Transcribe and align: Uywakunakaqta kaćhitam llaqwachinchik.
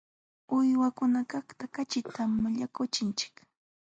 Uywakunakaqta 0.55 1.65
kaćhitam 1.75 2.31
llaqwachinchik. 2.57 3.35